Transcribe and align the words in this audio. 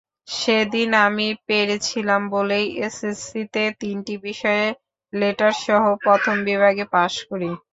সেদিন 0.33 0.89
আমি 1.05 1.27
পেরেছিলাম 1.47 2.21
বলেই 2.33 2.65
এসএসসিতে 2.85 3.63
তিনটি 3.81 4.13
বিষয়ে 4.27 4.65
লেটারসহ 5.13 5.83
প্রথম 6.03 6.35
বিভাগে 6.47 6.85
পাস 6.93 7.13
করি। 7.29 7.49